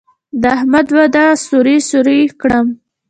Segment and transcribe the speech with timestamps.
[0.41, 2.67] د احمد واده سوري سوري کړم.